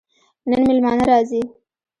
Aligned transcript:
نن 0.49 0.61
مېلمانه 0.67 1.01
راځي 1.09 1.41